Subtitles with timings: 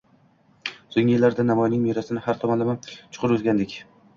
[0.95, 3.79] Soʻnggi yillarda Navoiyning merosini har tomonlama chuqur oʻrgandik